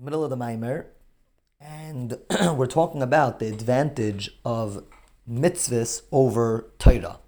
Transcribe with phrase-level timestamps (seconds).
[0.00, 0.86] middle of the Maimer,
[1.60, 2.18] and
[2.54, 4.84] we're talking about the advantage of
[5.28, 7.20] mitzvahs over Torah.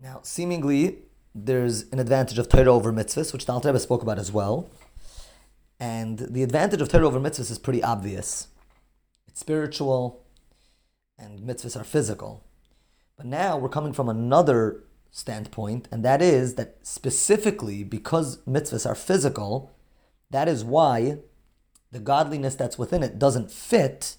[0.00, 1.00] Now, seemingly,
[1.34, 4.70] there's an advantage of Torah over mitzvahs, which the Alter Rebbe spoke about as well.
[5.78, 8.48] And the advantage of Torah over mitzvahs is pretty obvious.
[9.26, 10.24] It's spiritual,
[11.18, 12.44] and mitzvahs are physical.
[13.16, 18.94] But now we're coming from another standpoint, and that is that specifically because mitzvahs are
[18.94, 19.73] physical,
[20.34, 21.18] that is why
[21.92, 24.16] the godliness that's within it doesn't fit,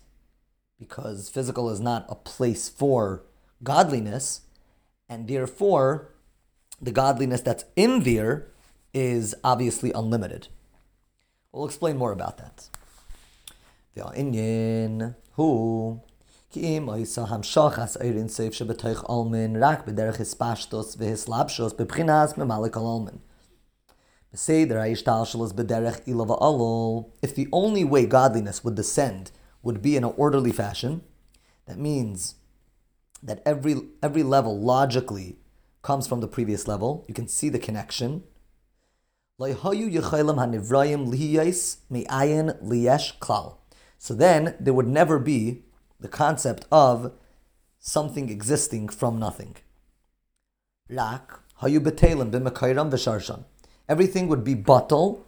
[0.79, 3.23] because physical is not a place for
[3.61, 4.43] godliness,
[5.09, 6.13] and therefore
[6.81, 8.47] the godliness that's in there
[8.93, 10.47] is obviously unlimited.
[11.51, 12.69] We'll explain more about that.
[13.93, 14.05] The
[15.33, 15.99] who
[16.49, 17.97] Kim Oysa Hamshachas
[18.29, 18.55] Seif
[19.59, 19.85] Rak
[24.37, 24.57] if
[27.35, 29.31] the only way godliness would descend
[29.63, 31.01] would be in an orderly fashion,
[31.65, 32.35] that means
[33.23, 35.37] that every, every level logically
[35.81, 38.23] comes from the previous level, you can see the connection,
[39.37, 39.53] so
[44.13, 45.63] then there would never be
[45.99, 47.11] the concept of
[47.79, 49.57] something existing from nothing.
[50.89, 53.43] Rak, hayu betelim b'mekayram v'sharshan.
[53.87, 55.25] Everything would be bottle,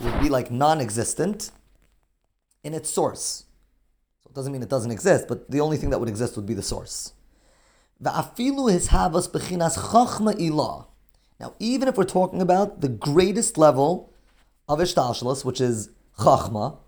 [0.00, 1.50] would be like non-existent
[2.62, 3.44] in its source.
[4.22, 6.46] So it doesn't mean it doesn't exist, but the only thing that would exist would
[6.46, 7.12] be the source.
[8.00, 8.34] Now,
[11.58, 14.12] even if we're talking about the greatest level
[14.68, 16.78] of Ishtalshalos, which is chachma,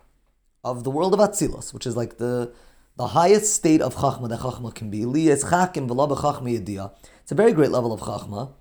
[0.65, 2.53] of the world of Atzilus, which is like the
[2.97, 5.03] the highest state of chachma that chachma can be.
[5.03, 8.53] It's a very great level of chachma.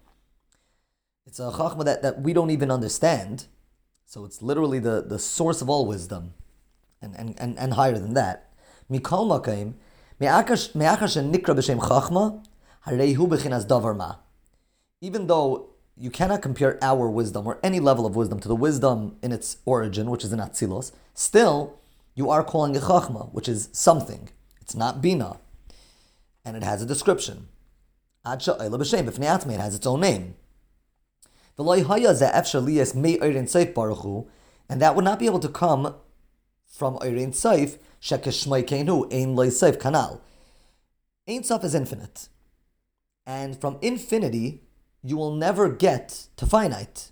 [1.25, 3.45] It's a chachma that, that we don't even understand.
[4.05, 6.33] So it's literally the, the source of all wisdom,
[7.02, 8.52] and, and, and, and higher than that.
[8.91, 9.73] Mikol makaim,
[15.02, 19.17] even though you cannot compare our wisdom or any level of wisdom to the wisdom
[19.21, 21.80] in its origin, which is in Atzilos, still
[22.15, 24.30] you are calling it chachma, which is something.
[24.61, 25.39] It's not bina,
[26.45, 27.48] and it has a description.
[28.25, 28.48] It
[29.59, 30.36] has its own name.
[34.69, 35.95] And that would not be able to come
[36.65, 40.21] from Eirin Seif, Shekeshmai Keinu, Ein Loi Seif Kanal.
[41.27, 42.27] Ein Sof is infinite.
[43.25, 44.63] And from infinity,
[45.03, 47.11] you will never get to finite.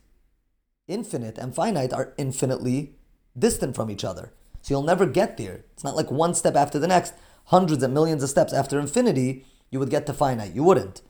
[0.87, 2.95] Infinite and finite are infinitely
[3.37, 4.33] distant from each other.
[4.61, 5.65] So you'll never get there.
[5.73, 7.13] It's not like one step after the next,
[7.45, 10.53] hundreds and millions of steps after infinity, you would get to finite.
[10.53, 11.01] You wouldn't.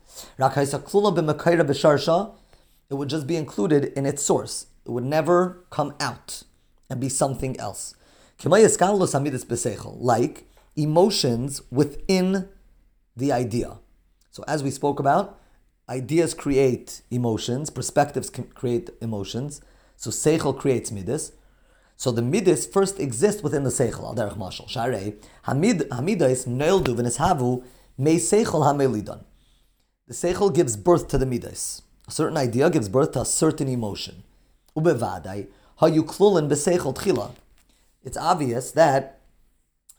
[2.92, 4.66] It would just be included in its source.
[4.84, 6.42] It would never come out
[6.90, 7.94] and be something else.
[8.44, 10.44] Like
[10.76, 12.50] emotions within
[13.16, 13.78] the idea.
[14.30, 15.40] So, as we spoke about,
[15.88, 19.62] ideas create emotions, perspectives create emotions.
[19.96, 21.32] So, seichel creates midas.
[21.96, 24.04] So the midas first exist within the seichel.
[24.04, 24.68] Al derech mashal.
[24.68, 26.46] Sharei hamid hamidais
[27.96, 29.24] may seichel hamelidon.
[30.08, 31.80] The seichel gives birth to the midas.
[32.08, 34.24] A certain idea gives birth to a certain emotion.
[34.76, 35.48] Ubevadai.
[38.04, 39.20] It's obvious that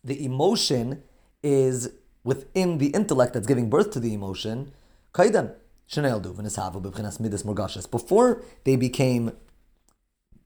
[0.04, 1.04] the emotion
[1.42, 1.90] is
[2.24, 4.72] within the intellect that's giving birth to the emotion.
[7.92, 9.32] Before they became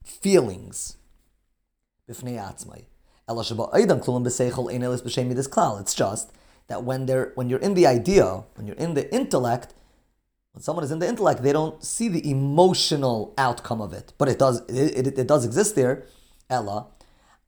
[0.04, 0.96] feelings
[2.08, 2.22] it's
[5.94, 6.32] just
[6.68, 9.74] that when they're when you're in the idea, when you're in the intellect,
[10.58, 14.28] when someone is in the intellect, they don't see the emotional outcome of it, but
[14.28, 16.04] it does it, it, it does exist there.
[16.50, 16.88] Ella.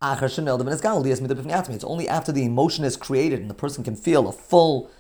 [0.00, 4.92] It's only after the emotion is created and the person can feel a full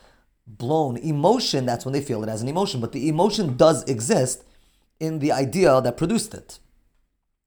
[0.44, 2.80] blown emotion that's when they feel it as an emotion.
[2.80, 4.42] But the emotion does exist
[4.98, 6.58] in the idea that produced it.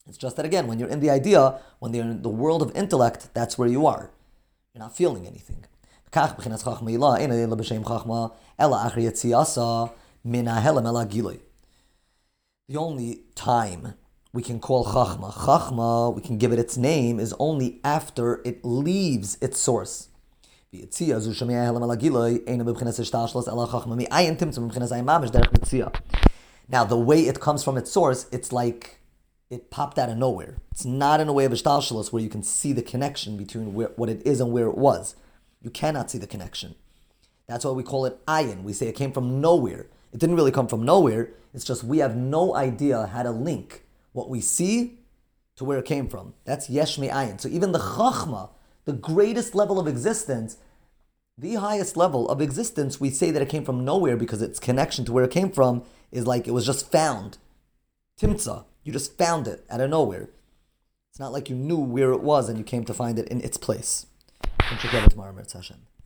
[0.07, 2.73] It's just that again, when you're in the idea, when you're in the world of
[2.73, 4.11] intellect, that's where you are.
[4.73, 5.65] You're not feeling anything.
[10.25, 11.41] The
[12.77, 13.95] only time
[14.31, 18.63] we can call chachma, chachma, we can give it its name, is only after it
[18.63, 20.07] leaves its source.
[20.71, 20.79] Now,
[26.85, 28.99] the way it comes from its source, it's like
[29.49, 30.55] it popped out of nowhere.
[30.71, 33.89] It's not in a way of ishtalshalos where you can see the connection between where,
[33.97, 35.17] what it is and where it was.
[35.61, 36.75] You cannot see the connection.
[37.45, 38.63] That's why we call it ayin.
[38.63, 39.87] We say it came from nowhere.
[40.13, 41.31] It didn't really come from nowhere.
[41.53, 44.99] It's just we have no idea how to link what we see
[45.55, 46.33] to where it came from.
[46.45, 47.41] That's yesh ayin.
[47.41, 48.49] So even the chachma,
[48.85, 50.57] the greatest level of existence,
[51.37, 55.03] the highest level of existence, we say that it came from nowhere because its connection
[55.05, 57.39] to where it came from is like it was just found.
[58.19, 60.29] Timtza, you just found it out of nowhere.
[61.09, 63.41] It's not like you knew where it was and you came to find it in
[63.41, 64.05] its place.